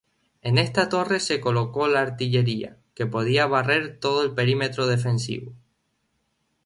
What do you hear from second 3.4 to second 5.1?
barrer todo el perímetro